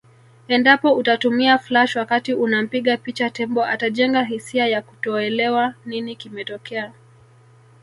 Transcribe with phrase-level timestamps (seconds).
[0.47, 6.93] Endapo utatumia flash wakati unampiga picha tembo atajenga hisia ya kutoelewa nini kimetokea